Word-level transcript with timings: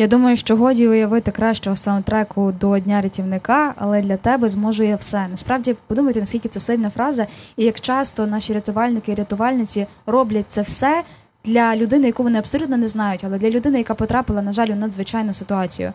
Я 0.00 0.06
думаю, 0.06 0.36
що 0.36 0.56
годі 0.56 0.88
уявити 0.88 1.30
кращого 1.30 1.76
саундтреку 1.76 2.52
до 2.60 2.78
Дня 2.78 3.00
рятівника, 3.00 3.74
але 3.76 4.02
для 4.02 4.16
тебе 4.16 4.48
зможу 4.48 4.82
я 4.82 4.96
все. 4.96 5.26
Насправді 5.30 5.76
подумайте, 5.86 6.20
наскільки 6.20 6.48
це 6.48 6.60
сильна 6.60 6.90
фраза, 6.90 7.26
і 7.56 7.64
як 7.64 7.80
часто 7.80 8.26
наші 8.26 8.52
рятувальники 8.52 9.12
і 9.12 9.14
рятувальниці 9.14 9.86
роблять 10.06 10.44
це 10.48 10.62
все 10.62 11.02
для 11.44 11.76
людини, 11.76 12.06
яку 12.06 12.22
вони 12.22 12.38
абсолютно 12.38 12.76
не 12.76 12.88
знають, 12.88 13.24
але 13.24 13.38
для 13.38 13.50
людини, 13.50 13.78
яка 13.78 13.94
потрапила, 13.94 14.42
на 14.42 14.52
жаль, 14.52 14.68
у 14.68 14.74
надзвичайну 14.74 15.32
ситуацію. 15.32 15.92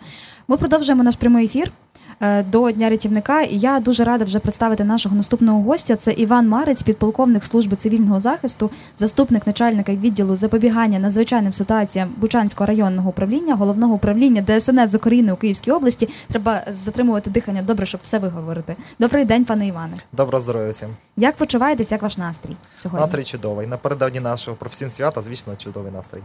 Ми 0.48 0.58
продовжуємо 0.58 1.04
наш 1.04 1.16
прямий 1.16 1.46
ефір. 1.46 1.72
Е, 2.22 2.44
до 2.44 2.72
Дня 2.72 2.90
рятівника. 2.90 3.42
І 3.42 3.58
я 3.58 3.80
дуже 3.80 4.04
рада 4.04 4.26
вже 4.26 4.40
представити 4.40 4.84
нашого 4.84 5.16
наступного 5.16 5.62
гостя. 5.62 5.96
Це 5.96 6.12
Іван 6.12 6.48
Марець, 6.48 6.84
підполковник 6.84 7.44
служби 7.44 7.76
цивільного 7.76 8.20
захисту, 8.20 8.72
заступник 8.98 9.48
начальника 9.48 9.96
відділу 9.96 10.36
запобігання 10.36 11.00
надзвичайним 11.00 11.54
ситуаціям 11.54 12.10
Бучанського 12.18 12.68
районного 12.68 13.10
управління, 13.10 13.56
головного 13.56 13.94
управління 13.94 14.42
ДСНС 14.42 14.96
України 14.96 15.32
у 15.32 15.36
Київській 15.36 15.72
області. 15.72 16.10
Треба 16.28 16.62
затримувати 16.72 17.30
дихання. 17.30 17.62
Добре, 17.62 17.86
щоб 17.86 18.02
все 18.04 18.20
виговорити. 18.20 18.76
Добрий 19.00 19.26
день, 19.26 19.46
пане 19.46 19.68
Іване. 19.68 19.94
Доброго 20.14 20.44
здоров'я 20.44 20.70
всім. 20.70 20.90
Як 21.18 21.36
почуваєтесь? 21.36 21.92
Як 21.92 22.02
ваш 22.02 22.18
настрій 22.18 22.58
сьогодні? 22.76 23.06
Настрій 23.06 23.24
чудовий. 23.24 23.68
Напередодні 23.68 24.20
нашого 24.20 24.58
професійного 24.58 24.96
свята, 24.96 25.22
звісно, 25.22 25.56
чудовий 25.56 25.92
настрій. 25.92 26.22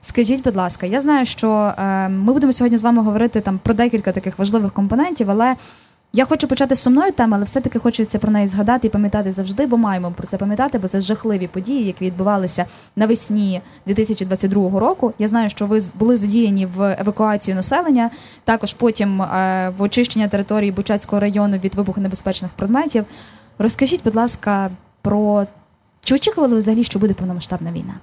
Скажіть, 0.00 0.44
будь 0.44 0.56
ласка, 0.56 0.86
я 0.86 1.00
знаю, 1.00 1.26
що 1.26 1.48
е, 1.78 2.08
ми 2.08 2.32
будемо 2.32 2.52
сьогодні 2.52 2.78
з 2.78 2.82
вами 2.82 3.02
говорити 3.02 3.40
там 3.40 3.58
про 3.58 3.74
декілька 3.74 4.12
таких 4.12 4.38
важливих 4.38 4.72
компонентів, 4.72 5.30
але 5.34 5.56
я 6.16 6.24
хочу 6.24 6.48
почати 6.48 6.74
з 6.74 6.80
сумної 6.80 7.12
теми, 7.12 7.36
але 7.36 7.44
все-таки 7.44 7.78
хочеться 7.78 8.18
про 8.18 8.32
неї 8.32 8.46
згадати 8.46 8.86
і 8.86 8.90
пам'ятати 8.90 9.32
завжди, 9.32 9.66
бо 9.66 9.76
маємо 9.76 10.12
про 10.16 10.26
це 10.26 10.38
пам'ятати, 10.38 10.78
бо 10.78 10.88
це 10.88 11.00
жахливі 11.00 11.46
події, 11.46 11.86
які 11.86 12.04
відбувалися 12.04 12.66
навесні 12.96 13.60
2022 13.86 14.80
року. 14.80 15.12
Я 15.18 15.28
знаю, 15.28 15.50
що 15.50 15.66
ви 15.66 15.82
були 15.94 16.16
задіяні 16.16 16.66
в 16.66 16.96
евакуацію 17.00 17.54
населення, 17.54 18.10
також 18.44 18.72
потім 18.72 19.22
е, 19.22 19.72
в 19.78 19.82
очищення 19.82 20.28
території 20.28 20.72
Бучацького 20.72 21.20
району 21.20 21.56
від 21.56 21.74
вибухонебезпечних 21.74 22.50
предметів. 22.50 23.04
Розкажіть, 23.58 24.04
будь 24.04 24.14
ласка, 24.14 24.70
про 25.02 25.46
чи 26.00 26.14
очікували 26.14 26.52
ви 26.52 26.58
взагалі, 26.58 26.84
що 26.84 26.98
буде 26.98 27.14
повномасштабна 27.14 27.72
війна? 27.72 27.94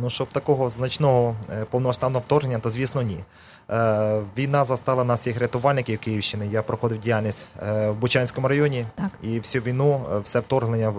Ну, 0.00 0.10
щоб 0.10 0.28
такого 0.28 0.70
значного 0.70 1.36
е, 1.50 1.64
повномасштабного 1.64 2.24
вторгнення, 2.26 2.58
то 2.58 2.70
звісно 2.70 3.02
ні. 3.02 3.24
Е, 3.70 4.20
війна 4.38 4.64
застала 4.64 5.04
нас 5.04 5.26
як 5.26 5.38
рятувальників 5.38 5.98
Київщини. 5.98 6.48
Я 6.52 6.62
проходив 6.62 6.98
діяльність 7.00 7.46
е, 7.62 7.90
в 7.90 7.94
Бучанському 7.94 8.48
районі 8.48 8.86
так. 8.94 9.10
і 9.22 9.38
всю 9.38 9.62
війну, 9.62 10.00
все 10.24 10.40
вторгнення 10.40 10.90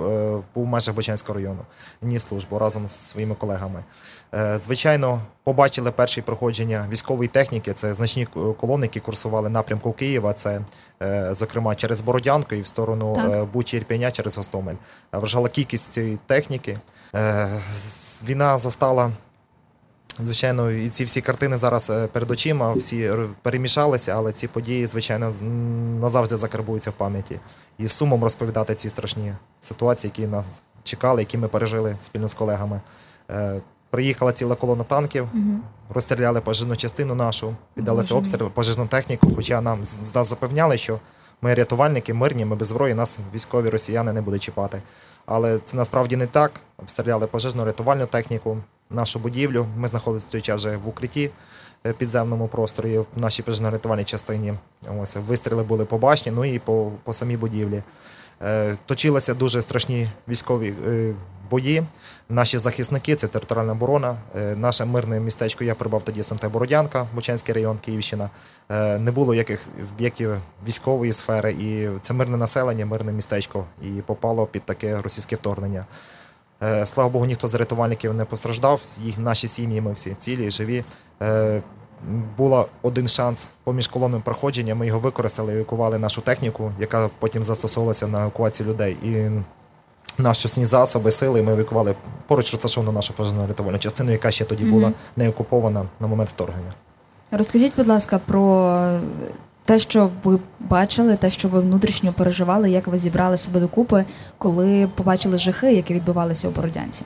був 0.56 0.64
в 0.64 0.68
межах 0.68 0.96
Бучанського 0.96 1.40
району. 1.40 1.60
Ні 2.02 2.20
службу 2.20 2.60
разом 2.60 2.88
з 2.88 2.92
своїми 2.92 3.36
колегами. 3.36 3.84
Звичайно, 4.56 5.22
побачили 5.44 5.92
перші 5.92 6.22
проходження 6.22 6.88
військової 6.92 7.28
техніки. 7.28 7.74
Це 7.74 7.94
значні 7.94 8.26
колони, 8.60 8.86
які 8.86 9.00
курсували 9.00 9.50
напрямку 9.50 9.92
Києва. 9.92 10.34
Це, 10.34 10.62
зокрема, 11.32 11.76
через 11.76 12.02
Бородянку 12.02 12.56
і 12.56 12.62
в 12.62 12.68
сторону. 12.68 13.48
Бучі 13.54 13.78
Ірпеня 13.78 14.12
через 14.12 14.38
Гостомель. 14.38 14.76
Вражала 15.12 15.50
кількість 15.50 15.94
цієї 15.94 16.20
техніки. 16.28 16.80
Війна 18.24 18.58
застала. 18.58 19.12
Звичайно, 20.24 20.72
і 20.72 20.90
ці 20.90 21.04
всі 21.04 21.22
картини 21.22 21.58
зараз 21.58 21.90
е, 21.90 22.08
перед 22.08 22.32
очима, 22.32 22.74
всі 22.74 23.12
перемішалися, 23.42 24.12
але 24.16 24.32
ці 24.32 24.48
події, 24.48 24.88
звичайно, 24.88 25.34
назавжди 26.02 26.38
закарбуються 26.38 26.90
в 26.90 26.94
пам'яті. 26.94 27.40
І 27.78 27.88
з 27.88 27.92
сумом 27.92 28.24
розповідати 28.24 28.76
ці 28.76 28.90
страшні 28.90 29.34
ситуації, 29.60 30.12
які 30.16 30.32
нас 30.32 30.46
чекали, 30.84 31.22
які 31.22 31.38
ми 31.38 31.48
пережили 31.48 31.96
спільно 32.00 32.28
з 32.28 32.34
колегами. 32.34 32.82
Е, 33.30 33.62
приїхала 33.90 34.32
ціла 34.32 34.56
колона 34.56 34.84
танків, 34.84 35.28
угу. 35.34 35.60
розстріляли 35.90 36.42
пожежну 36.42 36.76
частину 36.76 37.16
нашу, 37.16 37.56
піддалися 37.74 38.16
обстріл, 38.16 38.50
пожежну 38.50 38.88
техніку. 38.88 39.32
Хоча 39.36 39.62
нам 39.62 39.80
запевняли, 40.14 40.78
що 40.78 41.00
ми 41.42 41.54
рятувальники, 41.54 42.14
мирні, 42.14 42.46
ми 42.46 42.56
без 42.56 42.68
зброї, 42.68 42.94
нас 42.94 43.20
військові 43.34 43.70
росіяни 43.70 44.14
не 44.14 44.22
будуть 44.22 44.44
чіпати. 44.44 44.82
Але 45.26 45.60
це 45.66 45.78
насправді 45.78 46.16
не 46.16 46.28
так. 46.28 46.52
Обстріляли 46.78 47.28
пожежну 47.28 47.66
рятувальну 47.66 48.06
техніку, 48.06 48.58
нашу 48.90 49.20
будівлю. 49.20 49.66
Ми 49.78 49.88
знаходилися 49.88 50.28
в 50.28 50.32
цей 50.32 50.42
час 50.42 50.62
вже 50.62 50.78
в 50.78 50.88
укритті 50.88 51.32
е, 51.86 51.94
підземному 51.94 52.48
просторі, 52.48 52.98
в 52.98 53.06
нашій 53.16 53.44
пожежно-рятувальній 53.44 54.06
частині. 54.06 54.54
Ось 55.02 55.16
вистріли 55.16 55.64
були 55.64 55.86
по 55.86 55.98
башні, 55.98 56.32
ну 56.32 56.46
і 56.46 56.60
по, 56.60 56.92
по 57.04 57.14
самій 57.14 57.38
будівлі. 57.38 57.84
Е, 58.42 58.78
точилися 58.86 59.34
дуже 59.34 59.62
страшні 59.62 60.10
військові 60.28 60.74
е, 60.88 61.14
бої. 61.50 61.84
Наші 62.30 62.58
захисники 62.58 63.16
це 63.16 63.28
територіальна 63.28 63.72
оборона. 63.72 64.18
Е, 64.36 64.56
наше 64.56 64.86
мирне 64.86 65.20
містечко 65.20 65.64
я 65.64 65.76
прибав 65.76 66.04
тоді 66.04 66.24
СМТ 66.24 66.46
Бородянка, 66.46 67.08
Бучанський 67.16 67.56
район, 67.56 67.78
Київщина. 67.78 68.30
Не 69.00 69.12
було 69.12 69.34
яких 69.36 69.62
об'єктів 69.96 70.36
військової 70.68 71.14
сфери, 71.14 71.52
і 71.52 71.90
це 72.02 72.14
мирне 72.14 72.38
населення, 72.38 72.86
мирне 72.86 73.12
містечко, 73.12 73.66
і 73.82 73.88
попало 73.88 74.46
під 74.46 74.64
таке 74.64 75.02
російське 75.02 75.36
вторгнення. 75.36 75.86
Слава 76.86 77.10
Богу, 77.10 77.26
ніхто 77.26 77.48
з 77.48 77.54
рятувальників 77.54 78.14
не 78.14 78.26
постраждав. 78.26 78.82
Їх 79.02 79.18
наші 79.18 79.48
сім'ї, 79.48 79.82
ми 79.82 79.94
всі 79.94 80.16
цілі, 80.20 80.52
живі. 80.52 80.84
Була 82.38 82.66
один 82.82 83.08
шанс 83.08 83.48
поміж 83.64 83.88
колонним 83.88 84.22
проходження. 84.22 84.76
Ми 84.76 84.88
його 84.88 85.00
використали, 85.00 85.54
евакували 85.54 86.00
нашу 86.00 86.22
техніку, 86.22 86.72
яка 86.80 87.10
потім 87.20 87.44
застосовувалася 87.44 88.08
на 88.08 88.22
евакуацію 88.22 88.70
людей. 88.70 88.98
І 89.04 89.30
наші 90.18 90.48
основні 90.48 90.66
засоби, 90.66 91.12
сили 91.12 91.42
ми 91.42 91.52
евакували 91.52 91.96
поруч 92.28 92.52
розташовану 92.52 92.92
нашу 92.92 93.14
пожежну 93.14 93.48
рятувальну 93.48 93.80
частину, 93.80 94.12
яка 94.12 94.32
ще 94.32 94.46
тоді 94.46 94.66
була 94.66 94.94
не 95.16 95.30
окупована 95.30 95.86
на 96.00 96.08
момент 96.08 96.30
вторгнення. 96.30 96.74
Розкажіть, 97.32 97.74
будь 97.78 97.88
ласка, 97.88 98.20
про 98.26 99.00
те, 99.66 99.80
що 99.80 100.10
ви 100.24 100.40
бачили, 100.60 101.16
те, 101.16 101.30
що 101.30 101.48
ви 101.48 101.60
внутрішньо 101.60 102.14
переживали, 102.14 102.72
як 102.72 102.88
ви 102.88 102.98
зібрали 102.98 103.38
себе 103.38 103.60
докупи, 103.60 104.06
коли 104.38 104.90
побачили 104.96 105.38
жахи, 105.38 105.74
які 105.74 105.94
відбувалися 105.94 106.48
у 106.48 106.52
Бородянці? 106.52 107.02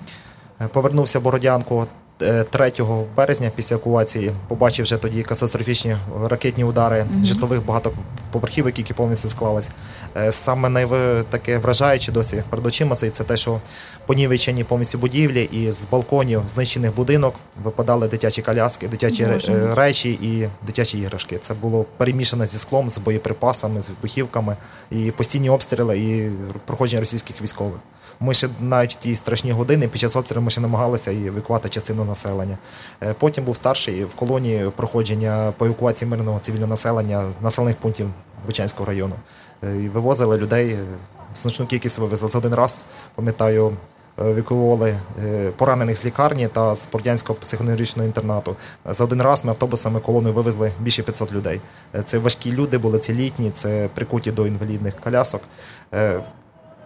Повернувся 0.73 1.19
в 1.19 1.21
Бородянку 1.21 1.87
3 2.17 2.71
березня 3.17 3.51
після 3.55 3.75
евакуації 3.75 4.31
побачив 4.47 4.83
вже 4.83 4.97
тоді 4.97 5.23
катастрофічні 5.23 5.95
ракетні 6.23 6.63
удари 6.63 6.95
mm-hmm. 6.95 7.25
житлових 7.25 7.65
багатоповерхівок, 7.65 8.77
які 8.77 8.93
повністю 8.93 9.29
склались. 9.29 9.69
Е, 10.15 10.31
саме 10.31 10.69
найве 10.69 11.23
вражаюче 11.47 12.11
досі 12.11 12.43
перед 12.49 12.65
очима 12.65 12.95
це 12.95 13.09
те, 13.09 13.37
що 13.37 13.61
понівечені 14.05 14.63
повністю 14.63 14.97
будівлі 14.97 15.43
і 15.43 15.71
з 15.71 15.85
балконів 15.85 16.41
знищених 16.47 16.95
будинок 16.95 17.35
випадали 17.63 18.07
дитячі 18.07 18.41
коляски, 18.41 18.87
дитячі 18.87 19.25
Боже. 19.25 19.75
речі 19.75 20.11
і 20.11 20.49
дитячі 20.65 20.99
іграшки. 20.99 21.37
Це 21.37 21.53
було 21.53 21.85
перемішано 21.97 22.45
зі 22.45 22.57
склом, 22.57 22.89
з 22.89 22.97
боєприпасами, 22.97 23.81
з 23.81 23.89
вибухівками, 23.89 24.57
і 24.91 25.11
постійні 25.11 25.49
обстріли 25.49 25.99
і 25.99 26.31
проходження 26.65 26.99
російських 26.99 27.41
військових. 27.41 27.79
Ми 28.23 28.33
ще 28.33 28.49
навіть 28.59 28.91
в 28.91 28.95
ті 28.95 29.15
страшні 29.15 29.51
години 29.51 29.87
під 29.87 30.01
час 30.01 30.15
обстрілу 30.15 30.41
ми 30.41 30.49
ще 30.49 30.61
намагалися 30.61 31.11
евакувати 31.13 31.69
частину 31.69 32.05
населення. 32.05 32.57
Е, 33.01 33.15
потім 33.19 33.43
був 33.43 33.55
старший 33.55 34.05
в 34.05 34.15
колонії 34.15 34.71
проходження 34.75 35.53
по 35.57 35.65
евакуації 35.65 36.11
мирного 36.11 36.39
цивільного 36.39 36.69
населення 36.69 37.31
населених 37.41 37.77
пунктів 37.77 38.09
Бучанського 38.45 38.85
району. 38.85 39.15
Е, 39.63 39.89
Вивозили 39.93 40.37
людей, 40.37 40.69
е, 40.69 40.85
значну 41.35 41.65
кількість 41.65 41.97
вивезли 41.97 42.29
за 42.29 42.37
один 42.37 42.55
раз. 42.55 42.85
Пам'ятаю, 43.15 43.77
евакуювали 44.17 44.97
поранених 45.57 45.97
з 45.97 46.05
лікарні 46.05 46.47
та 46.47 46.75
з 46.75 46.87
Бордянського 46.91 47.39
психоневричного 47.39 48.07
інтернату. 48.07 48.55
За 48.85 49.03
один 49.03 49.21
раз 49.21 49.45
ми 49.45 49.51
автобусами 49.51 49.99
колоною 49.99 50.33
вивезли 50.33 50.71
більше 50.79 51.03
500 51.03 51.31
людей. 51.31 51.61
Це 52.05 52.17
важкі 52.17 52.51
люди, 52.51 52.77
були 52.77 52.99
це 52.99 53.13
літні, 53.13 53.51
це 53.51 53.89
прикуті 53.93 54.31
до 54.31 54.47
інвалідних 54.47 54.95
колясок 55.03 55.41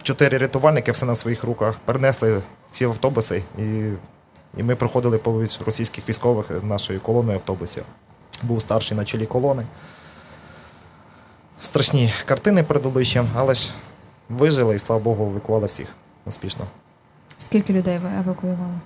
чотири 0.08 0.38
рятувальники 0.38 0.92
все 0.92 1.06
на 1.06 1.16
своїх 1.16 1.44
руках 1.44 1.76
перенесли 1.86 2.42
ці 2.70 2.86
автобуси, 2.86 3.44
і 3.58 3.92
і 4.58 4.64
ми 4.64 4.76
проходили 4.76 5.18
по 5.18 5.46
російських 5.66 6.10
військових 6.10 6.64
нашою 6.64 7.00
колоною 7.00 7.38
автобусів. 7.38 7.84
Був 8.44 8.62
старший 8.62 8.98
на 8.98 9.06
чолі 9.06 9.26
колони. 9.26 9.66
Страшні 11.60 12.14
картини 12.26 12.64
перед 12.64 12.86
обличчям, 12.86 13.28
але 13.36 13.54
ж 13.54 13.72
вижили 14.30 14.76
і, 14.76 14.80
слава 14.80 15.04
Богу, 15.04 15.26
евакували 15.26 15.68
всіх 15.68 15.88
успішно. 16.26 16.66
Скільки 17.38 17.74
людей 17.74 17.98
ви 17.98 18.10
евакуювали? 18.10 18.80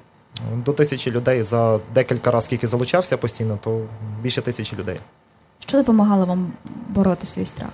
До 0.56 0.74
тисячі 0.74 1.12
людей 1.12 1.44
за 1.44 1.80
декілька 1.94 2.32
разів, 2.32 2.46
скільки 2.46 2.68
залучався 2.68 3.18
постійно, 3.18 3.60
то 3.64 3.82
більше 4.22 4.42
тисячі 4.42 4.78
людей. 4.78 5.00
Що 5.60 5.78
допомагало 5.78 6.26
вам 6.26 6.54
бороти 6.90 7.26
свій 7.26 7.46
страх? 7.46 7.72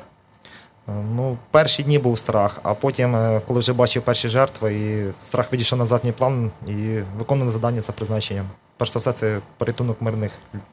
Е, 0.87 0.91
ну, 1.15 1.37
Перші 1.51 1.83
дні 1.83 1.99
був 1.99 2.17
страх, 2.17 2.59
а 2.63 2.73
потім, 2.73 3.15
е, 3.15 3.41
коли 3.47 3.59
вже 3.59 3.73
бачив 3.73 4.03
перші 4.03 4.29
жертви, 4.29 4.73
і 4.73 5.13
страх 5.23 5.53
відійшов 5.53 5.79
на 5.79 5.85
задній 5.85 6.11
план 6.11 6.51
і 6.67 6.99
виконане 7.17 7.51
завдання 7.51 7.81
за 7.81 7.93
призначенням. 7.93 8.45
Перш 8.77 8.91
за 8.91 8.99
все, 8.99 9.13
це 9.13 9.39
порятунок 9.57 10.01
мирних 10.01 10.31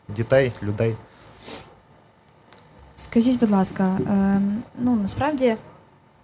дітей, 0.09 0.53
людей. 0.63 0.97
Скажіть, 2.97 3.41
будь 3.41 3.51
ласка, 3.51 3.85
е, 3.85 4.41
ну 4.79 4.97
насправді 4.97 5.57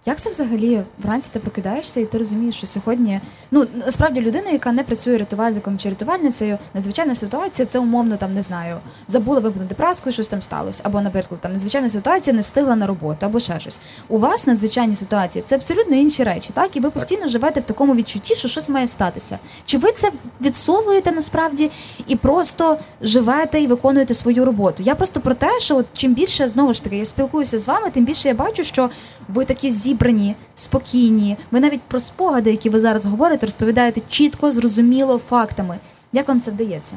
Як 0.05 0.21
це 0.21 0.29
взагалі 0.29 0.83
вранці 1.03 1.29
ти 1.33 1.39
прокидаєшся, 1.39 1.99
і 1.99 2.05
ти 2.05 2.17
розумієш, 2.17 2.55
що 2.55 2.67
сьогодні 2.67 3.21
ну 3.51 3.65
насправді 3.85 4.21
людина, 4.21 4.49
яка 4.49 4.71
не 4.71 4.83
працює 4.83 5.17
рятувальником 5.17 5.77
чи 5.77 5.89
рятувальницею, 5.89 6.57
надзвичайна 6.73 7.15
ситуація, 7.15 7.65
це 7.65 7.79
умовно 7.79 8.17
там 8.17 8.33
не 8.33 8.41
знаю, 8.41 8.79
забула 9.07 9.39
вимкнути 9.39 9.75
праску, 9.75 10.09
і 10.09 10.13
щось 10.13 10.27
там 10.27 10.41
сталося, 10.41 10.81
або, 10.85 11.01
наприклад, 11.01 11.41
там 11.41 11.51
надзвичайна 11.51 11.89
ситуація 11.89 12.35
не 12.35 12.41
встигла 12.41 12.75
на 12.75 12.87
роботу, 12.87 13.25
або 13.25 13.39
ще 13.39 13.59
щось. 13.59 13.79
У 14.07 14.17
вас 14.17 14.47
надзвичайні 14.47 14.95
ситуації 14.95 15.43
це 15.47 15.55
абсолютно 15.55 15.95
інші 15.95 16.23
речі, 16.23 16.49
так 16.53 16.75
і 16.75 16.79
ви 16.79 16.89
постійно 16.89 17.27
живете 17.27 17.59
в 17.59 17.63
такому 17.63 17.95
відчутті, 17.95 18.35
що 18.35 18.47
щось 18.47 18.69
має 18.69 18.87
статися. 18.87 19.39
Чи 19.65 19.77
ви 19.77 19.91
це 19.91 20.11
відсовуєте 20.41 21.11
насправді 21.11 21.71
і 22.07 22.15
просто 22.15 22.77
живете 23.01 23.61
і 23.61 23.67
виконуєте 23.67 24.13
свою 24.13 24.45
роботу? 24.45 24.83
Я 24.83 24.95
просто 24.95 25.19
про 25.19 25.33
те, 25.33 25.59
що 25.59 25.77
от 25.77 25.85
чим 25.93 26.13
більше 26.13 26.47
знову 26.47 26.73
ж 26.73 26.83
таки 26.83 26.97
я 26.97 27.05
спілкуюся 27.05 27.57
з 27.57 27.67
вами, 27.67 27.89
тим 27.89 28.05
більше 28.05 28.27
я 28.27 28.33
бачу, 28.33 28.63
що 28.63 28.89
ви 29.27 29.45
такі 29.45 29.71
зібрані, 29.91 30.35
спокійні. 30.55 31.37
Ви 31.51 31.59
навіть 31.59 31.81
про 31.81 31.99
спогади, 31.99 32.51
які 32.51 32.69
ви 32.69 32.79
зараз 32.79 33.05
говорите, 33.05 33.45
розповідаєте 33.45 34.01
чітко, 34.09 34.51
зрозуміло, 34.51 35.21
фактами. 35.29 35.79
Як 36.13 36.27
вам 36.27 36.41
це 36.41 36.51
вдається? 36.51 36.93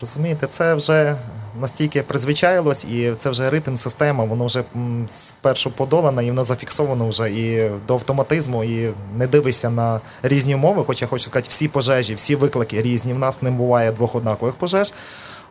Розумієте, 0.00 0.46
це 0.50 0.74
вже 0.74 1.16
настільки 1.60 2.02
призвичаїлось, 2.02 2.84
і 2.84 3.12
це 3.18 3.30
вже 3.30 3.50
ритм, 3.50 3.74
система, 3.74 4.24
воно 4.24 4.46
вже 4.46 4.64
спершу 5.08 5.70
подолано, 5.70 6.22
і 6.22 6.28
воно 6.28 6.44
зафіксовано 6.44 7.08
вже 7.08 7.30
і 7.30 7.70
до 7.88 7.94
автоматизму, 7.94 8.64
і 8.64 8.92
не 9.16 9.26
дивишся 9.26 9.70
на 9.70 10.00
різні 10.22 10.54
умови. 10.54 10.84
Хоча 10.86 11.06
хочу 11.06 11.24
сказати, 11.24 11.46
всі 11.50 11.68
пожежі, 11.68 12.14
всі 12.14 12.36
виклики 12.36 12.82
різні. 12.82 13.12
В 13.12 13.18
нас 13.18 13.42
не 13.42 13.50
буває 13.50 13.92
двох 13.92 14.14
однакових 14.14 14.54
пожеж. 14.54 14.94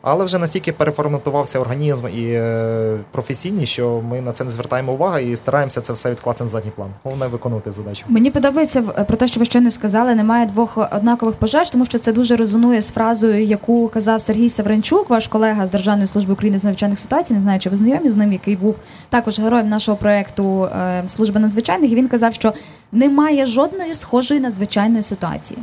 Але 0.02 0.26
вже 0.26 0.38
настільки 0.38 0.74
переформатувався 0.74 1.60
організм 1.60 2.08
і 2.08 2.32
е, 2.32 3.00
професійні, 3.12 3.66
що 3.66 4.02
ми 4.10 4.22
на 4.22 4.32
це 4.32 4.44
не 4.44 4.50
звертаємо 4.50 4.94
увагу 4.94 5.18
і 5.18 5.36
стараємося 5.36 5.82
це 5.82 5.94
все 5.94 6.12
відкласти 6.12 6.44
на 6.44 6.50
задній 6.50 6.72
план. 6.72 6.90
Головне 7.04 7.28
виконувати 7.28 7.72
задачу. 7.72 8.06
Мені 8.08 8.32
подобається 8.32 8.82
про 8.82 9.18
те, 9.18 9.28
що 9.28 9.40
ви 9.40 9.46
щойно 9.46 9.72
сказали, 9.72 10.16
немає 10.16 10.46
двох 10.46 10.78
однакових 10.92 11.36
пожеж, 11.36 11.70
тому 11.70 11.86
що 11.86 12.00
це 12.00 12.14
дуже 12.14 12.36
резонує 12.36 12.82
з 12.82 12.92
фразою, 12.92 13.44
яку 13.44 13.88
казав 13.88 14.22
Сергій 14.22 14.50
Савренчук, 14.50 15.10
ваш 15.10 15.28
колега 15.28 15.68
з 15.68 15.70
Державної 15.70 16.08
служби 16.08 16.34
України 16.34 16.60
з 16.60 16.64
надзвичайних 16.64 17.00
ситуацій. 17.00 17.34
Не 17.34 17.42
знаю, 17.42 17.60
чи 17.60 17.70
ви 17.70 17.78
знайомі 17.78 18.10
з 18.10 18.16
ним, 18.16 18.32
який 18.32 18.56
був 18.56 18.76
також 19.10 19.40
героєм 19.40 19.70
нашого 19.70 19.98
проекту 19.98 20.64
е, 20.64 21.04
Служба 21.08 21.40
надзвичайних. 21.40 21.92
І 21.92 21.96
він 21.96 22.08
казав, 22.08 22.34
що 22.34 22.54
немає 22.92 23.46
жодної 23.46 23.96
схожої 23.96 24.40
надзвичайної 24.40 25.04
ситуації. 25.04 25.60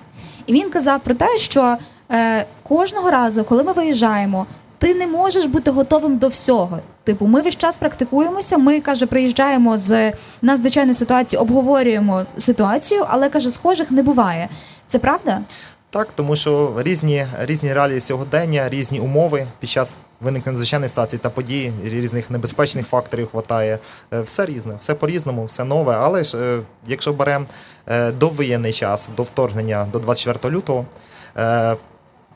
І 0.47 0.53
він 0.53 0.71
казав 0.71 1.01
про 1.01 1.15
те, 1.15 1.39
що 1.39 1.77
е, 2.15 2.47
кожного 2.63 3.11
разу, 3.11 3.45
коли 3.45 3.63
ми 3.63 3.73
виїжджаємо, 3.73 4.47
ти 4.79 4.95
не 4.95 5.07
можеш 5.07 5.47
бути 5.47 5.71
готовим 5.71 6.19
до 6.19 6.29
всього. 6.29 6.79
Типу, 7.05 7.27
ми 7.27 7.41
весь 7.41 7.57
час 7.57 7.77
практикуємося. 7.77 8.59
Ми 8.59 8.81
каже, 8.81 9.07
приїжджаємо 9.07 9.77
з 9.77 10.13
надзвичайної 10.43 10.95
ситуації, 10.95 11.41
обговорюємо 11.41 12.25
ситуацію, 12.37 13.05
але 13.09 13.29
каже, 13.29 13.51
схожих 13.51 13.91
не 13.91 14.03
буває. 14.03 14.49
Це 14.87 14.99
правда? 14.99 15.41
Так, 15.91 16.09
тому 16.15 16.37
що 16.37 16.75
різні 16.79 17.27
різні 17.41 17.73
реалії 17.73 18.01
сьогодення, 18.01 18.69
різні 18.69 19.01
умови 19.01 19.47
під 19.61 19.71
час 19.71 19.95
виникнення 20.21 20.53
надзвичайної 20.53 20.89
ситуації 20.89 21.21
та 21.23 21.31
подій, 21.31 21.73
різних 21.85 22.31
небезпечних 22.31 22.87
факторів 22.87 23.29
хватає. 23.31 23.79
Е, 24.13 24.21
все 24.21 24.47
різне, 24.47 24.75
все 24.79 24.95
по-різному, 24.95 25.45
все 25.45 25.65
нове. 25.65 25.97
Але 26.01 26.25
ж 26.25 26.39
е, 26.39 26.61
якщо 26.87 27.13
беремо 27.13 27.45
е, 27.87 28.13
довоєнний 28.13 28.73
час 28.73 29.11
до 29.17 29.23
вторгнення 29.23 29.89
до 29.93 29.99
24 29.99 30.57
лютого. 30.57 30.87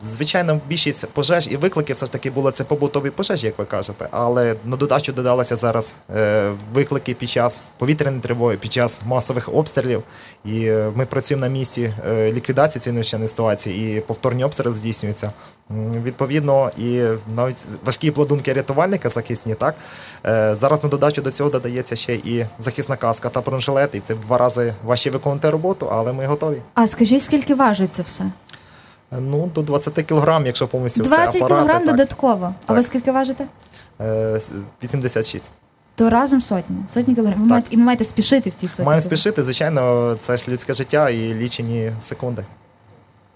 Звичайно, 0.00 0.60
більшість 0.68 1.06
пожеж 1.06 1.48
і 1.50 1.56
викликів 1.56 1.96
все 1.96 2.06
ж 2.06 2.12
таки 2.12 2.30
були 2.30 2.52
це 2.52 2.64
побутові 2.64 3.10
пожежі, 3.10 3.46
як 3.46 3.58
ви 3.58 3.64
кажете. 3.64 4.08
Але 4.10 4.56
на 4.64 4.76
додачу 4.76 5.12
додалися 5.12 5.56
зараз 5.56 5.94
е, 6.16 6.52
виклики 6.72 7.14
під 7.14 7.30
час 7.30 7.62
повітряної 7.78 8.22
тривоги, 8.22 8.56
під 8.56 8.72
час 8.72 9.00
масових 9.06 9.48
обстрілів. 9.48 10.02
І 10.44 10.64
е, 10.64 10.92
ми 10.94 11.06
працюємо 11.06 11.40
на 11.40 11.48
місці 11.48 11.94
е, 12.08 12.32
ліквідації 12.32 12.80
цієї 12.80 12.98
нещасної 12.98 13.28
ситуації, 13.28 13.96
і 13.96 14.00
повторні 14.00 14.44
обстріли 14.44 14.74
здійснюються. 14.74 15.32
Відповідно, 16.04 16.70
і 16.78 17.02
навіть 17.28 17.66
важкі 17.84 18.10
плодунки 18.10 18.52
рятувальника 18.52 19.08
захисні. 19.08 19.54
Так 19.54 19.74
зараз 20.56 20.82
на 20.82 20.88
додачу 20.88 21.22
до 21.22 21.30
цього 21.30 21.50
додається 21.50 21.96
ще 21.96 22.14
і 22.14 22.46
захисна 22.58 22.96
каска 22.96 23.28
та 23.28 23.40
бронежилет, 23.40 23.94
і 23.94 24.00
це 24.00 24.14
в 24.14 24.20
два 24.20 24.38
рази 24.38 24.74
важче 24.84 25.10
виконувати 25.10 25.50
роботу, 25.50 25.88
але 25.92 26.12
ми 26.12 26.26
готові. 26.26 26.62
А 26.74 26.86
скажіть, 26.86 27.22
скільки 27.22 27.54
важить 27.54 27.94
це 27.94 28.02
все? 28.02 28.24
Ну, 29.10 29.50
до 29.54 29.62
20 29.62 29.94
кілограм, 29.94 30.46
якщо 30.46 30.68
повністю 30.68 31.02
20 31.02 31.28
все. 31.28 31.38
20 31.38 31.48
кілограм 31.48 31.86
додатково. 31.86 32.40
Так. 32.40 32.54
А 32.66 32.72
ви 32.72 32.82
скільки 32.82 33.12
важите? 33.12 33.46
86. 34.84 35.44
Е, 35.44 35.48
То 35.94 36.10
разом 36.10 36.40
сотні. 36.40 36.76
Сотні 36.88 37.14
кілограмів. 37.14 37.44
Ви 37.44 37.50
маєте, 37.50 37.68
і 37.70 37.76
ви 37.76 37.82
маєте 37.82 38.04
спішити 38.04 38.50
в 38.50 38.54
цій 38.54 38.68
сотні. 38.68 38.84
Маємо 38.84 39.00
спішити, 39.02 39.42
звичайно, 39.42 40.14
це 40.20 40.36
ж 40.36 40.46
людське 40.48 40.74
життя 40.74 41.10
і 41.10 41.34
лічені 41.34 41.92
секунди. 42.00 42.44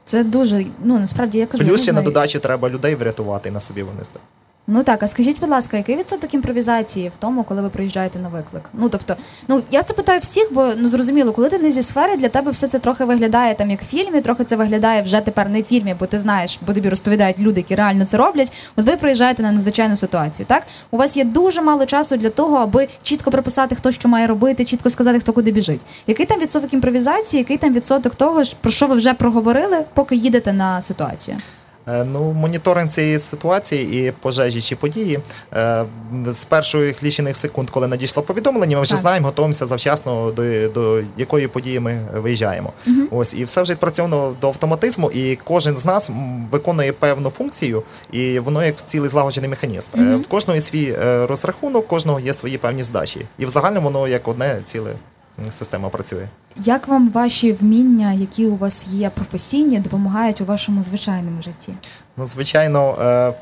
Це 0.05 0.25
дуже, 0.25 0.67
ну 0.85 0.99
насправді 0.99 1.39
я 1.39 1.47
кажу. 1.47 1.65
Плюс 1.65 1.83
ще 1.83 1.93
на 1.93 2.03
додачу 2.03 2.39
треба 2.39 2.69
людей 2.71 2.95
врятувати 2.95 3.49
і 3.49 3.53
на 3.53 3.61
собі 3.61 3.83
винести. 3.83 4.21
Ну 4.67 4.82
так, 4.82 5.03
а 5.03 5.06
скажіть, 5.06 5.41
будь 5.41 5.50
ласка, 5.50 5.76
який 5.76 5.97
відсоток 5.97 6.35
імпровізації 6.35 7.09
в 7.09 7.12
тому, 7.19 7.44
коли 7.44 7.62
ви 7.62 7.69
приїжджаєте 7.69 8.19
на 8.19 8.29
виклик? 8.29 8.62
Ну 8.73 8.88
тобто, 8.88 9.17
ну 9.49 9.62
я 9.70 9.82
це 9.82 9.94
питаю 9.94 10.20
всіх, 10.20 10.49
бо 10.53 10.73
ну 10.76 10.88
зрозуміло, 10.88 11.32
коли 11.32 11.50
ти 11.50 11.59
не 11.59 11.70
зі 11.70 11.82
сфери, 11.82 12.17
для 12.17 12.29
тебе 12.29 12.50
все 12.50 12.69
це 12.69 12.79
трохи 12.79 13.05
виглядає 13.05 13.55
там 13.55 13.70
як 13.70 13.82
в 13.82 13.85
фільмі, 13.85 14.20
трохи 14.20 14.44
це 14.44 14.56
виглядає 14.56 15.03
вже 15.03 15.20
тепер 15.20 15.49
не 15.49 15.62
в 15.62 15.64
фільмі, 15.64 15.97
бо 16.00 16.06
ти 16.06 16.19
знаєш, 16.19 16.59
бо 16.67 16.73
тобі 16.73 16.88
розповідають 16.88 17.38
люди, 17.38 17.61
які 17.61 17.75
реально 17.75 18.06
це 18.06 18.17
роблять. 18.17 18.53
От 18.76 18.87
ви 18.87 18.97
приїжджаєте 18.97 19.43
на 19.43 19.53
надзвичайну 19.53 19.97
ситуацію. 19.97 20.47
Так 20.47 20.62
у 20.91 20.97
вас 20.97 21.17
є 21.17 21.25
дуже 21.25 21.62
мало 21.62 21.87
часу 21.87 22.17
для 22.17 22.31
того, 22.31 22.56
аби 22.56 22.88
чітко 23.03 23.31
прописати, 23.31 23.75
хто 23.75 23.93
що 23.93 24.09
має 24.09 24.26
робити, 24.26 24.64
чітко 24.64 24.91
сказати, 24.91 25.20
хто 25.20 25.32
куди 25.32 25.53
біжить. 25.53 25.81
Який 26.06 26.26
там 26.26 26.41
відсоток 26.41 26.75
імпровізації, 26.75 27.38
який 27.38 27.59
там 27.59 27.75
відсоток 27.75 28.14
того, 28.14 28.43
про 28.61 28.70
що 28.70 28.87
ви 28.87 28.94
вже 28.94 29.14
проговорили, 29.14 29.85
поки 29.94 30.17
їдете 30.17 30.53
на 30.53 30.81
ситуацію? 30.81 31.37
Е, 31.88 32.05
ну, 32.08 32.32
моніторинг 32.32 32.90
цієї 32.90 33.19
ситуації 33.19 34.08
і 34.08 34.12
пожежі 34.12 34.61
чи 34.61 34.76
події 34.76 35.20
е, 35.52 35.84
з 36.26 36.44
перших 36.44 37.02
лічених 37.02 37.37
секунд, 37.37 37.70
коли 37.70 37.88
надійшло 37.88 38.23
повідомлення, 38.23 38.76
ми 38.76 38.82
вже 38.82 38.90
так. 38.90 39.00
знаємо, 39.00 39.26
готуємося 39.26 39.67
завчасно 39.67 40.31
до 40.31 40.69
до 40.69 41.02
якої 41.17 41.49
події 41.49 41.81
ми 41.81 41.99
виїжджаємо. 42.14 42.73
Угу. 42.87 42.96
Ось 43.11 43.34
і 43.34 43.44
все 43.44 43.62
вже 43.62 43.73
відпрацьовано 43.73 44.37
до 44.40 44.49
автоматизму, 44.49 45.11
і 45.11 45.37
кожен 45.37 45.76
з 45.76 45.84
нас 45.84 46.11
виконує 46.50 46.93
певну 46.93 47.31
функцію, 47.31 47.82
і 48.12 48.38
воно 48.38 48.64
як 48.64 48.87
цілий 48.87 49.11
злагоджений 49.11 49.50
механізм. 49.50 49.90
Угу. 49.94 50.19
В 50.19 50.26
кожного 50.26 50.55
є 50.55 50.61
свій 50.61 50.96
розрахунок, 51.00 51.87
кожного 51.87 52.20
є 52.20 52.32
свої 52.32 52.58
певні 52.58 52.82
здачі, 52.82 53.26
і 53.38 53.46
в 53.46 53.49
загальному 53.49 53.90
воно 53.90 54.08
як 54.08 54.28
одне 54.28 54.62
ціле 54.64 54.94
система 55.50 55.88
працює. 55.88 56.29
Як 56.56 56.88
вам 56.88 57.11
ваші 57.11 57.52
вміння, 57.52 58.12
які 58.12 58.46
у 58.46 58.56
вас 58.56 58.87
є 58.87 59.11
професійні, 59.11 59.79
допомагають 59.79 60.40
у 60.40 60.44
вашому 60.44 60.82
звичайному 60.82 61.43
житті? 61.43 61.73
Ну, 62.17 62.26
звичайно, 62.26 62.96
е, 63.00 63.34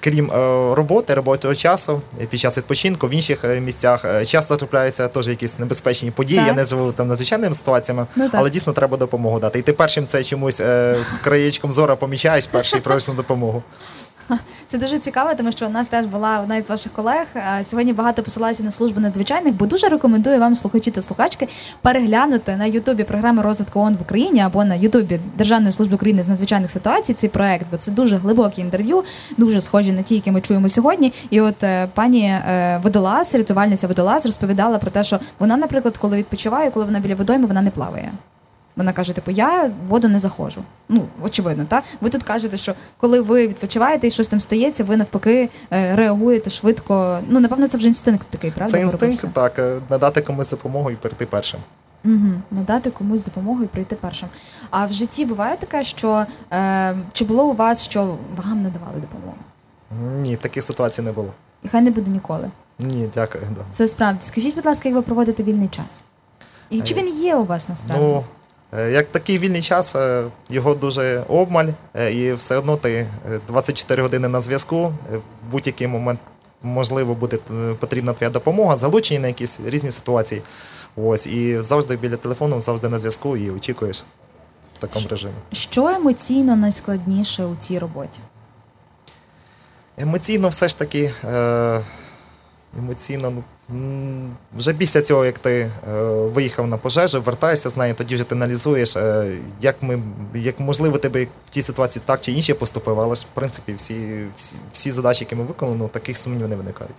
крім 0.00 0.30
е, 0.30 0.34
роботи, 0.74 1.14
робочого 1.14 1.54
часу 1.54 2.02
під 2.30 2.40
час 2.40 2.58
відпочинку 2.58 3.08
в 3.08 3.10
інших 3.10 3.44
е, 3.44 3.60
місцях 3.60 4.26
часто 4.26 4.56
трапляються 4.56 5.08
теж 5.08 5.28
якісь 5.28 5.58
небезпечні 5.58 6.10
події. 6.10 6.38
Так. 6.38 6.48
Я 6.48 6.54
не 6.54 6.64
живу 6.64 6.92
там 6.92 7.08
надзвичайними 7.08 7.54
ситуаціями, 7.54 8.06
ну, 8.16 8.30
але 8.32 8.50
дійсно 8.50 8.72
треба 8.72 8.96
допомогу 8.96 9.40
дати. 9.40 9.58
І 9.58 9.62
ти 9.62 9.72
першим 9.72 10.06
це 10.06 10.24
чомусь 10.24 10.60
краєчком 11.22 11.72
зора 11.72 11.96
помічаєш 11.96 12.46
перший 12.46 12.80
просиш 12.80 13.08
на 13.08 13.14
допомогу. 13.14 13.62
Це 14.66 14.78
дуже 14.78 14.98
цікаво, 14.98 15.30
тому 15.36 15.52
що 15.52 15.66
у 15.66 15.68
нас 15.68 15.88
теж 15.88 16.06
була 16.06 16.40
одна 16.40 16.56
із 16.56 16.68
ваших 16.68 16.92
колег. 16.92 17.26
Сьогодні 17.62 17.92
багато 17.92 18.22
посилаюся 18.22 18.62
на 18.62 18.70
службу 18.70 19.00
надзвичайних, 19.00 19.54
бо 19.54 19.66
дуже 19.66 19.88
рекомендую 19.88 20.40
вам 20.40 20.56
слухачі 20.56 20.90
та 20.90 21.02
слухачки 21.02 21.48
переглянути 21.82 22.56
на 22.56 22.64
Ютубі 22.64 23.04
програми 23.04 23.42
розвитку 23.42 23.80
ООН 23.80 23.96
в 23.96 24.02
Україні 24.02 24.40
або 24.40 24.64
на 24.64 24.74
Ютубі 24.74 25.20
Державної 25.38 25.72
служби 25.72 25.94
України 25.94 26.22
з 26.22 26.28
надзвичайних 26.28 26.70
ситуацій. 26.70 27.14
Цей 27.14 27.30
проект, 27.30 27.66
бо 27.70 27.76
це 27.76 27.90
дуже 27.90 28.16
глибокі 28.16 28.60
інтерв'ю, 28.60 29.04
дуже 29.36 29.60
схожі 29.60 29.92
на 29.92 30.02
ті, 30.02 30.14
які 30.14 30.30
ми 30.30 30.40
чуємо 30.40 30.68
сьогодні. 30.68 31.12
І 31.30 31.40
от 31.40 31.64
е, 31.64 31.88
пані 31.94 32.24
е, 32.24 32.80
Водолаз, 32.82 33.34
рятувальниця 33.34 33.86
Водолаз, 33.86 34.26
розповідала 34.26 34.78
про 34.78 34.90
те, 34.90 35.04
що 35.04 35.20
вона, 35.38 35.56
наприклад, 35.56 35.98
коли 35.98 36.16
відпочиває, 36.16 36.70
коли 36.70 36.86
вона 36.86 37.00
біля 37.00 37.14
водойми, 37.14 37.46
вона 37.46 37.62
не 37.62 37.70
плаває. 37.70 38.12
Вона 38.76 38.92
каже: 38.92 39.12
типу, 39.12 39.30
я 39.30 39.64
в 39.64 39.88
воду 39.88 40.08
не 40.08 40.18
заходжу. 40.18 40.62
Ну, 40.88 41.04
очевидно, 41.22 41.64
так? 41.64 41.84
Ви 42.00 42.10
тут 42.10 42.22
кажете, 42.22 42.56
що 42.56 42.74
коли 42.96 43.20
ви 43.20 43.48
відпочиваєте 43.48 44.06
і 44.06 44.10
щось 44.10 44.28
там 44.28 44.40
стається, 44.40 44.84
ви 44.84 44.96
навпаки 44.96 45.48
е, 45.72 45.96
реагуєте 45.96 46.50
швидко. 46.50 47.20
Ну, 47.28 47.40
напевно, 47.40 47.68
це 47.68 47.76
вже 47.78 47.88
інстинкт 47.88 48.26
такий, 48.26 48.50
правда? 48.50 48.72
Це 48.78 48.82
інстинкт, 48.82 49.26
так. 49.32 49.58
Е, 49.58 49.78
надати 49.90 50.20
комусь 50.20 50.50
допомогу 50.50 50.90
і 50.90 50.96
прийти 50.96 51.26
першим. 51.26 51.60
Угу, 52.04 52.32
Надати 52.50 52.90
комусь 52.90 53.22
допомогу 53.22 53.62
і 53.62 53.66
прийти 53.66 53.96
першим. 53.96 54.28
А 54.70 54.86
в 54.86 54.92
житті 54.92 55.24
буває 55.26 55.56
таке, 55.56 55.84
що 55.84 56.26
е, 56.52 56.96
чи 57.12 57.24
було 57.24 57.44
у 57.46 57.52
вас, 57.54 57.82
що 57.82 58.18
вам 58.36 58.62
надавали 58.62 59.00
допомогу? 59.00 59.36
Ні, 60.20 60.36
таких 60.36 60.62
ситуацій 60.62 61.02
не 61.02 61.12
було. 61.12 61.32
І 61.62 61.68
хай 61.68 61.82
не 61.82 61.90
буде 61.90 62.10
ніколи. 62.10 62.50
Ні, 62.78 63.08
дякую. 63.14 63.44
Да. 63.56 63.60
Це 63.70 63.88
справді. 63.88 64.20
Скажіть, 64.20 64.54
будь 64.54 64.66
ласка, 64.66 64.88
як 64.88 64.96
ви 64.96 65.02
проводите 65.02 65.42
вільний 65.42 65.68
час? 65.68 66.02
І 66.70 66.80
чи 66.80 66.94
він 66.94 67.08
є 67.08 67.36
у 67.36 67.44
вас 67.44 67.68
насправді? 67.68 68.06
Ну, 68.06 68.16
Е, 68.18 68.22
як 68.72 69.06
такий 69.06 69.38
вільний 69.38 69.62
час, 69.62 69.96
е, 69.96 70.24
його 70.50 70.74
дуже 70.74 71.24
обмаль, 71.28 71.68
е, 71.94 72.12
і 72.12 72.32
все 72.32 72.56
одно 72.56 72.76
ти 72.76 73.06
24 73.48 74.02
години 74.02 74.28
на 74.28 74.40
зв'язку, 74.40 74.92
в 75.12 75.50
будь-який 75.50 75.86
момент 75.86 76.20
можливо 76.62 77.14
буде 77.14 77.38
е, 77.50 77.74
потрібна 77.74 78.12
твоя 78.12 78.30
допомога, 78.30 78.76
залучені 78.76 79.20
на 79.20 79.28
якісь 79.28 79.60
різні 79.66 79.90
ситуації. 79.90 80.42
Ось 80.96 81.26
і 81.26 81.62
завжди 81.62 81.96
біля 81.96 82.16
телефону, 82.16 82.60
завжди 82.60 82.88
на 82.88 82.98
зв'язку 82.98 83.36
і 83.36 83.50
очікуєш 83.50 84.04
в 84.78 84.80
такому 84.80 85.08
режимі. 85.08 85.34
Що 85.52 85.88
емоційно 85.88 86.56
найскладніше 86.56 87.44
у 87.44 87.56
цій 87.56 87.78
роботі? 87.78 88.20
Емоційно, 89.98 90.48
все 90.48 90.68
ж 90.68 90.78
таки, 90.78 91.12
е, 91.24 91.84
емоційно, 92.78 93.32
ну, 93.68 94.28
вже 94.56 94.74
після 94.74 95.02
цього, 95.02 95.24
як 95.24 95.38
ти 95.38 95.70
е, 95.88 96.02
виїхав 96.04 96.66
на 96.66 96.76
пожежу, 96.76 97.22
вертаєшся 97.22 97.70
з 97.70 97.76
нею, 97.76 97.94
тоді 97.94 98.14
вже 98.14 98.24
ти 98.24 98.34
аналізуєш, 98.34 98.96
е, 98.96 99.36
як 99.60 99.82
ми, 99.82 100.02
як 100.34 100.60
можливо, 100.60 100.98
тебе 100.98 101.24
в 101.24 101.50
тій 101.50 101.62
ситуації 101.62 102.02
так 102.06 102.20
чи 102.20 102.32
інше 102.32 102.54
поступив, 102.54 103.00
але 103.00 103.14
ж 103.14 103.26
в 103.32 103.34
принципі 103.34 103.74
всі, 103.74 104.26
всі, 104.36 104.56
всі 104.72 104.90
задачі, 104.90 105.24
які 105.24 105.34
ми 105.34 105.44
виконали, 105.44 105.78
ну, 105.78 105.88
таких 105.88 106.16
сумнівів 106.16 106.48
не 106.48 106.56
виникають. 106.56 106.94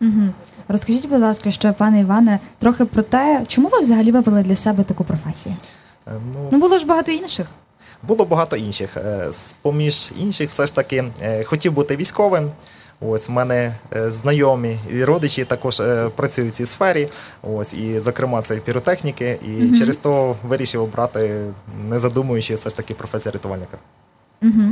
Угу. 0.00 0.28
Розкажіть, 0.68 1.08
будь 1.08 1.20
ласка, 1.20 1.50
що 1.50 1.72
пане 1.72 2.00
Іване, 2.00 2.40
трохи 2.58 2.84
про 2.84 3.02
те, 3.02 3.44
чому 3.46 3.68
ви 3.68 3.80
взагалі 3.80 4.12
вибрали 4.12 4.42
для 4.42 4.56
себе 4.56 4.84
таку 4.84 5.04
професію? 5.04 5.56
Е, 6.06 6.12
ну, 6.34 6.48
Ну 6.52 6.58
було 6.58 6.78
ж 6.78 6.86
багато 6.86 7.12
інших. 7.12 7.46
Було 8.02 8.24
багато 8.24 8.56
інших. 8.56 8.96
Е, 8.96 9.32
З-поміж 9.32 10.12
інших, 10.18 10.50
все 10.50 10.66
ж 10.66 10.74
таки, 10.74 11.04
е, 11.22 11.44
хотів 11.44 11.72
бути 11.72 11.96
військовим. 11.96 12.50
Ось 13.00 13.28
в 13.28 13.32
мене 13.32 13.74
е, 13.96 14.10
знайомі 14.10 14.78
і 14.90 15.04
родичі 15.04 15.44
також 15.44 15.80
е, 15.80 16.08
працюють 16.16 16.52
в 16.52 16.56
цій 16.56 16.64
сфері. 16.64 17.08
Ось 17.42 17.74
і, 17.74 18.00
зокрема, 18.00 18.42
це 18.42 18.56
піротехніки. 18.56 19.38
І 19.42 19.48
Мгм. 19.48 19.74
через 19.74 19.96
то 19.96 20.36
вирішив 20.44 20.82
обрати, 20.82 21.44
не 21.88 21.98
задумуючи, 21.98 22.54
все 22.54 22.68
ж 22.70 22.76
таки 22.76 22.94
професія 22.94 23.32
рятувальника. 23.32 23.78
Угу. 24.42 24.62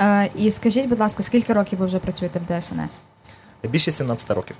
Е, 0.00 0.30
і 0.36 0.50
скажіть, 0.50 0.88
будь 0.88 1.00
ласка, 1.00 1.22
скільки 1.22 1.52
років 1.52 1.78
ви 1.78 1.86
вже 1.86 1.98
працюєте 1.98 2.40
в 2.48 2.60
ДСНС? 2.60 3.00
Більше 3.62 3.90
17 3.90 4.30
років. 4.30 4.56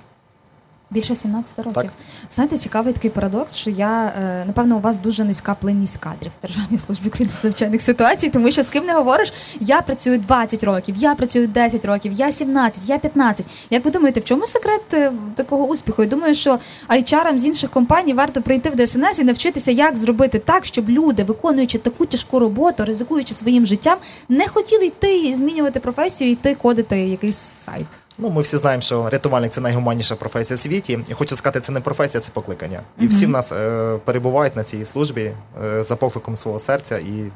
Більше 0.89 1.15
17 1.15 1.57
років. 1.57 1.73
Так. 1.73 1.91
Знаєте, 2.29 2.57
цікавий 2.57 2.93
такий 2.93 3.11
парадокс, 3.11 3.55
що 3.55 3.69
я 3.69 4.05
е, 4.05 4.45
напевно 4.45 4.77
у 4.77 4.79
вас 4.79 4.97
дуже 4.97 5.23
низька 5.23 5.55
плинність 5.55 5.97
кадрів 5.97 6.31
в 6.39 6.41
Державній 6.41 6.77
службі 6.77 7.11
надзвичайних 7.19 7.81
ситуацій, 7.81 8.29
тому 8.29 8.51
що 8.51 8.63
з 8.63 8.69
ким 8.69 8.85
не 8.85 8.93
говориш, 8.93 9.33
я 9.59 9.81
працюю 9.81 10.17
20 10.17 10.63
років, 10.63 10.95
я 10.95 11.15
працюю 11.15 11.47
10 11.47 11.85
років, 11.85 12.11
я 12.11 12.31
17, 12.31 12.89
я 12.89 12.97
15. 12.97 13.45
Як 13.69 13.85
ви 13.85 13.91
думаєте, 13.91 14.19
в 14.19 14.23
чому 14.23 14.47
секрет 14.47 14.93
е, 14.93 15.11
такого 15.35 15.65
успіху? 15.65 16.03
Я 16.03 16.09
думаю, 16.09 16.35
що 16.35 16.59
айчарам 16.87 17.39
з 17.39 17.45
інших 17.45 17.69
компаній 17.69 18.13
варто 18.13 18.41
прийти 18.41 18.69
в 18.69 18.85
ДСНС 18.85 19.19
і 19.19 19.23
навчитися, 19.23 19.71
як 19.71 19.97
зробити 19.97 20.39
так, 20.39 20.65
щоб 20.65 20.89
люди, 20.89 21.23
виконуючи 21.23 21.77
таку 21.77 22.05
тяжку 22.05 22.39
роботу, 22.39 22.85
ризикуючи 22.85 23.33
своїм 23.33 23.65
життям, 23.65 23.97
не 24.29 24.47
хотіли 24.47 24.85
йти 24.85 25.17
і 25.17 25.35
змінювати 25.35 25.79
професію, 25.79 26.29
і 26.29 26.33
йти 26.33 26.55
кодити 26.55 26.99
якийсь 26.99 27.37
сайт. 27.37 27.87
Ну, 28.17 28.29
ми 28.29 28.41
всі 28.41 28.57
знаємо, 28.57 28.81
що 28.81 29.09
рятувальник 29.09 29.51
це 29.51 29.61
найгуманніша 29.61 30.15
професія 30.15 30.55
в 30.55 30.59
світі. 30.59 30.99
І 31.07 31.13
хочу 31.13 31.35
сказати, 31.35 31.59
це 31.59 31.71
не 31.71 31.79
професія, 31.81 32.21
це 32.21 32.29
покликання. 32.33 32.81
І 32.99 33.07
всі 33.07 33.25
в 33.25 33.29
нас 33.29 33.51
е, 33.51 33.97
перебувають 34.05 34.55
на 34.55 34.63
цій 34.63 34.85
службі 34.85 35.31
е, 35.63 35.83
за 35.83 35.95
покликом 35.95 36.35
свого 36.35 36.59
серця 36.59 36.97
і 36.97 37.31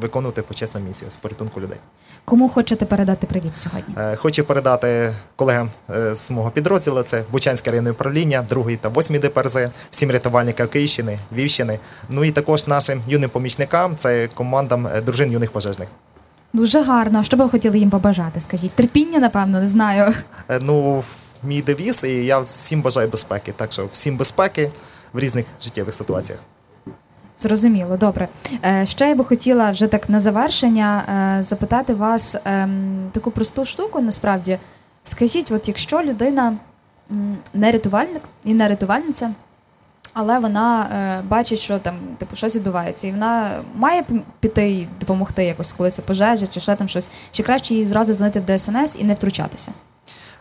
виконувати 0.00 0.42
почесну 0.42 0.80
місію 0.80 1.10
з 1.10 1.16
порятунку 1.16 1.60
людей. 1.60 1.78
Кому 2.24 2.48
хочете 2.48 2.84
передати 2.86 3.26
привіт 3.26 3.56
сьогодні? 3.56 3.94
Е, 3.98 4.16
Хочу 4.16 4.44
передати 4.44 5.14
колегам 5.36 5.70
е, 5.90 6.14
з 6.14 6.30
мого 6.30 6.50
підрозділу. 6.50 7.02
Це 7.02 7.24
Бучанське 7.32 7.70
районне 7.70 7.90
управління, 7.90 8.44
2 8.48 8.76
та 8.76 8.88
8 8.88 9.18
ДПРЗ, 9.18 9.58
всім 9.90 10.10
рятувальникам 10.10 10.68
Київщини, 10.68 11.18
Львівщини. 11.32 11.78
Ну 12.10 12.24
і 12.24 12.30
також 12.30 12.66
нашим 12.66 13.02
юним 13.08 13.30
помічникам, 13.30 13.96
це 13.96 14.28
командам 14.34 14.86
е, 14.86 15.00
дружин 15.00 15.32
юних 15.32 15.52
пожежних. 15.52 15.88
Дуже 16.52 16.82
гарно. 16.82 17.18
А 17.18 17.24
Що 17.24 17.36
би 17.36 17.44
ви 17.44 17.50
хотіли 17.50 17.78
їм 17.78 17.90
побажати? 17.90 18.40
Скажіть, 18.40 18.72
терпіння, 18.72 19.18
напевно, 19.18 19.60
не 19.60 19.66
знаю. 19.66 20.14
Е, 20.50 20.58
Ну, 20.62 21.02
мій 21.42 21.62
девіз, 21.62 22.04
і 22.04 22.24
я 22.24 22.38
всім 22.40 22.82
бажаю 22.82 23.08
безпеки. 23.08 23.52
Так 23.56 23.72
що 23.72 23.88
всім 23.92 24.16
безпеки 24.16 24.70
в 25.12 25.18
різних 25.18 25.46
життєвих 25.62 25.94
ситуаціях. 25.94 26.40
Зрозуміло, 27.38 27.96
добре. 27.96 28.28
Е, 28.64 28.86
ще 28.86 29.08
я 29.08 29.14
би 29.14 29.24
хотіла 29.24 29.70
вже 29.70 29.86
так 29.86 30.08
на 30.08 30.20
завершення 30.20 31.04
е, 31.38 31.42
запитати 31.42 31.94
вас 31.94 32.36
ем, 32.44 33.10
таку 33.12 33.30
просту 33.30 33.64
штуку. 33.64 34.00
Насправді, 34.00 34.58
скажіть, 35.04 35.52
от 35.52 35.68
якщо 35.68 36.02
людина 36.02 36.56
м, 37.10 37.36
не 37.54 37.72
рятувальник 37.72 38.22
і 38.44 38.54
не 38.54 38.68
рятувальниця, 38.68 39.30
але 40.18 40.38
вона 40.38 40.88
е, 40.92 41.28
бачить, 41.28 41.58
що 41.58 41.78
там 41.78 41.94
типу 42.18 42.36
щось 42.36 42.56
відбувається, 42.56 43.06
і 43.06 43.10
вона 43.10 43.62
має 43.74 44.04
піти 44.40 44.70
і 44.70 44.88
допомогти 45.00 45.44
якось, 45.44 45.72
коли 45.72 45.90
це 45.90 46.02
пожежа, 46.02 46.46
чи 46.46 46.60
ще 46.60 46.74
там 46.74 46.88
щось, 46.88 47.10
чи 47.30 47.42
краще 47.42 47.74
її 47.74 47.86
зразу 47.86 48.12
дзвонити 48.12 48.40
в 48.40 48.58
ДСНС 48.58 48.96
і 48.98 49.04
не 49.04 49.14
втручатися. 49.14 49.72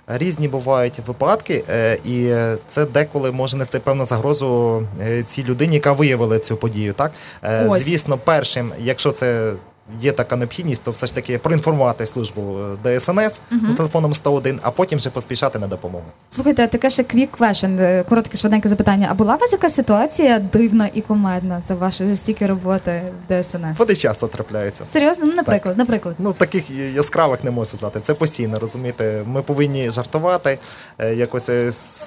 Різні 0.07 0.47
бувають 0.47 0.99
випадки, 1.07 1.63
е, 1.69 1.97
і 2.03 2.33
це 2.69 2.85
деколи 2.85 3.31
може 3.31 3.57
нести 3.57 3.79
певну 3.79 4.05
загрозу 4.05 4.83
е, 5.01 5.23
цій 5.23 5.43
людині, 5.43 5.73
яка 5.75 5.93
виявила 5.93 6.39
цю 6.39 6.57
подію. 6.57 6.93
Так 6.93 7.11
Е, 7.43 7.67
Ось. 7.67 7.81
звісно, 7.81 8.17
першим, 8.17 8.71
якщо 8.79 9.11
це 9.11 9.53
є 10.01 10.11
така 10.11 10.35
необхідність, 10.35 10.83
то 10.83 10.91
все 10.91 11.07
ж 11.07 11.15
таки 11.15 11.37
проінформувати 11.37 12.05
службу 12.05 12.57
е, 12.85 12.99
ДСНС 12.99 13.41
Мгм. 13.51 13.67
за 13.67 13.73
телефоном 13.73 14.13
101, 14.13 14.59
а 14.61 14.71
потім 14.71 14.97
вже 14.99 15.09
поспішати 15.09 15.59
на 15.59 15.67
допомогу. 15.67 16.05
Слухайте, 16.29 16.63
а 16.63 16.67
таке 16.67 16.89
ще 16.89 17.03
quick 17.03 17.29
question, 17.39 17.81
е, 17.81 18.03
коротке 18.09 18.37
швиденьке 18.37 18.69
запитання. 18.69 19.07
А 19.11 19.13
була 19.13 19.35
у 19.35 19.39
вас 19.39 19.51
якась 19.51 19.75
ситуація 19.75 20.39
дивна 20.39 20.89
і 20.93 21.01
комедна 21.01 21.61
за 21.67 21.75
ваше 21.75 22.07
за 22.07 22.15
стільки 22.15 22.47
роботи 22.47 23.01
в 23.29 23.41
ДСНС? 23.41 23.79
Вони 23.79 23.95
часто 23.95 24.27
трапляються. 24.27 24.85
Серйозно? 24.85 25.25
Ну, 25.25 25.33
наприклад, 25.33 25.77
наприклад. 25.77 26.15
Ну, 26.19 26.33
таких 26.33 26.69
яскравих 26.69 27.43
не 27.43 27.51
можу 27.51 27.65
сказати. 27.69 27.99
Це 28.03 28.13
постійно, 28.13 28.59
розумієте. 28.59 29.23
Ми 29.25 29.41
повинні 29.41 29.89
жартувати, 29.89 30.59
е, 30.97 31.13
якось 31.15 31.49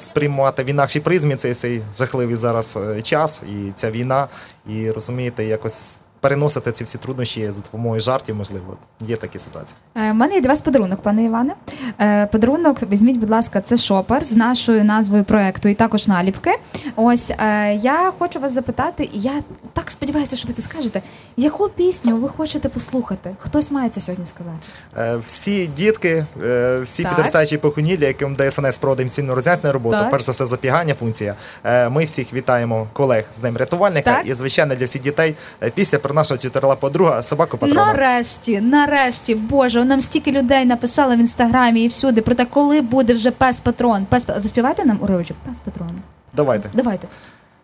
сприймати 0.05 0.63
в 0.65 0.67
інакшій 0.67 1.01
призмі 1.01 1.37
цей 1.37 1.55
цей 1.55 1.83
жахливий 1.97 2.37
зараз 2.37 2.79
час 3.03 3.43
і 3.43 3.73
ця 3.77 3.91
війна. 3.91 4.29
І 4.69 4.91
розумієте, 4.91 5.45
якось 5.45 5.99
переносити 6.21 6.73
ці 6.73 6.85
всі 6.85 6.99
труднощі 6.99 7.51
за 7.51 7.61
допомогою 7.61 8.01
жартів, 8.01 8.35
можливо. 8.37 8.77
Є 9.01 9.17
такі 9.17 9.39
ситуації. 9.39 9.77
У 9.97 10.01
мене 10.01 10.35
є 10.35 10.41
для 10.41 10.49
вас 10.49 10.61
подарунок, 10.61 11.03
пане 11.03 11.25
Іване. 11.25 11.55
Е, 12.01 12.27
подарунок, 12.27 12.83
візьміть, 12.93 13.17
будь 13.17 13.31
ласка, 13.31 13.61
це 13.61 13.77
шопер 13.77 14.25
з 14.25 14.33
нашою 14.33 14.85
назвою 14.85 15.25
проекту 15.25 15.69
і 15.69 15.75
також 15.75 16.09
наліпки. 16.09 16.51
Ось 16.97 17.31
е, 17.31 17.75
я 17.75 18.13
хочу 18.19 18.41
вас 18.41 18.53
запитати, 18.53 19.09
і 19.13 19.21
я 19.21 19.33
так 19.73 19.91
сподіваюся, 19.91 20.37
що 20.37 20.49
ви 20.49 20.55
це 20.55 20.63
скажете. 20.63 21.03
Яку 21.37 21.69
пісню 21.69 22.17
ви 22.17 22.29
хочете 22.29 22.69
послухати? 22.69 23.31
Хтось 23.39 23.71
має 23.71 23.89
це 23.91 24.01
сьогодні 24.01 24.27
сказати. 24.27 24.59
Е, 24.99 25.17
Всі 25.27 25.67
дітки, 25.67 26.27
е, 26.45 26.81
всі 26.85 27.05
підростаючі 27.05 27.59
похунілі, 27.59 28.05
яким 28.05 28.37
ДСНС 28.37 28.79
проводимо 28.79 29.09
цінну 29.11 29.35
роз'яснення 29.35 29.73
роботу, 29.73 29.97
Так. 29.97 30.11
перш 30.11 30.25
за 30.25 30.33
все 30.33 30.47
запігання 30.47 30.95
функція. 30.95 31.35
Е, 31.65 31.89
Ми 31.89 32.05
всіх 32.05 32.33
вітаємо 32.33 32.89
колег 32.93 33.25
з 33.33 33.39
Днем 33.39 33.57
рятувальника 33.57 34.15
Так. 34.15 34.27
і, 34.27 34.35
звичайно, 34.35 34.75
для 34.75 34.85
всіх 34.85 35.03
дітей 35.03 35.35
е, 35.63 35.71
після 35.71 35.99
про 36.11 36.15
нашого 36.15 36.39
чотирила 36.39 36.77
подруга 36.77 37.23
собаку 37.23 37.59
патрона. 37.59 37.87
Нарешті, 37.87 38.61
нарешті, 38.61 39.35
Боже, 39.35 39.85
нам 39.85 40.01
стільки 40.01 40.33
людей 40.33 40.65
написали 40.65 41.17
в 41.17 41.19
інстаграмі 41.19 41.85
і 41.85 41.89
всюди 41.89 42.23
про 42.23 42.35
те, 42.35 42.45
коли 42.45 42.81
буде 42.81 43.15
вже 43.15 43.31
пес 43.31 43.61
патрон. 43.61 44.07
Пес 44.07 44.27
заспівайте 44.37 44.85
нам 44.85 44.99
уривочок? 45.03 45.37
Пес 45.49 45.59
патрон. 45.65 45.91
Давайте. 46.33 46.71
Давайте. 46.75 47.09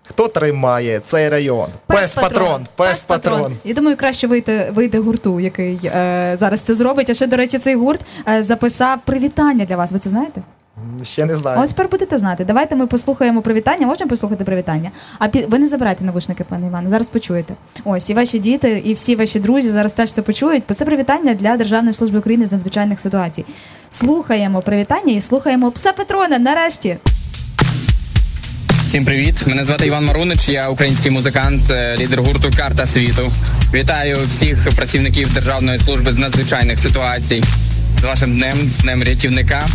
Хто 0.09 0.29
тримає 0.29 1.01
цей 1.07 1.29
район? 1.29 1.69
Пес 1.87 2.15
патрон, 2.15 2.67
пес 2.77 3.05
патрон. 3.05 3.57
Я 3.65 3.75
думаю, 3.75 3.97
краще 3.97 4.27
вийти 4.27 4.73
вийде 4.75 4.99
гурту, 4.99 5.41
який 5.41 5.81
е, 5.85 6.37
зараз 6.39 6.61
це 6.61 6.75
зробить. 6.75 7.11
А 7.11 7.15
ще, 7.15 7.27
до 7.27 7.37
речі, 7.37 7.59
цей 7.59 7.77
гурт 7.77 8.01
е, 8.29 8.43
записав 8.43 8.99
привітання 9.05 9.65
для 9.65 9.77
вас. 9.77 9.93
Ви 9.93 9.99
це 9.99 10.11
знаєте? 10.11 10.43
Ще 11.03 11.25
не 11.25 11.37
знаю. 11.37 11.61
от 11.61 11.69
тепер 11.69 11.89
будете 11.89 12.19
знати. 12.19 12.45
Давайте 12.45 12.77
ми 12.77 12.87
послухаємо 12.87 13.43
привітання. 13.43 13.87
Можемо 13.87 14.11
послухати 14.11 14.45
привітання? 14.45 14.91
А 15.19 15.29
пі... 15.29 15.47
ви 15.49 15.59
не 15.59 15.69
забирайте 15.69 16.05
навушники, 16.05 16.45
пане 16.45 16.67
Іване. 16.67 16.91
Зараз 16.91 17.07
почуєте. 17.07 17.55
Ось 17.85 18.11
і 18.11 18.15
ваші 18.15 18.39
діти, 18.39 18.83
і 18.85 18.93
всі 18.93 19.17
ваші 19.17 19.41
друзі 19.41 19.71
зараз 19.71 19.93
теж 19.93 20.13
це 20.13 20.23
почують. 20.23 20.63
Бо 20.69 20.75
це 20.75 20.85
привітання 20.85 21.35
для 21.35 21.57
Державної 21.57 21.95
служби 21.95 22.19
України 22.19 22.47
з 22.47 22.53
надзвичайних 22.53 23.01
ситуацій. 23.01 23.45
Слухаємо 23.91 24.63
привітання 24.63 25.13
і 25.13 25.21
слухаємо 25.21 25.71
пса 25.71 25.93
Петрона. 25.93 26.39
Нарешті. 26.39 26.97
Всім 28.87 29.05
привіт! 29.05 29.47
Мене 29.47 29.65
звати 29.65 29.87
Іван 29.87 30.05
Марунич, 30.05 30.49
я 30.49 30.69
український 30.69 31.11
музикант, 31.11 31.71
е, 31.71 31.97
лідер 31.99 32.23
гурту 32.23 32.51
Карта 32.57 32.87
світу. 32.87 33.33
Вітаю 33.75 34.17
всіх 34.27 34.69
працівників 34.77 35.35
Державної 35.35 35.79
служби 35.79 36.13
з 36.13 36.19
надзвичайних 36.19 36.79
ситуацій 36.79 37.43
з 38.01 38.05
вашим 38.05 38.37
днем, 38.37 38.57
з 38.59 38.79
днем 38.79 39.05
рятівника. 39.05 39.67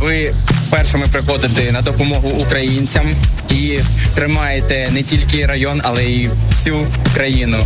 Ви 0.00 0.34
першими 0.70 1.06
приходите 1.12 1.72
на 1.72 1.82
допомогу 1.82 2.28
українцям 2.28 3.06
і 3.50 3.78
тримаєте 4.14 4.88
не 4.92 5.02
тільки 5.02 5.46
район, 5.46 5.80
але 5.84 6.04
й 6.04 6.30
всю 6.50 6.86
країну. 7.14 7.58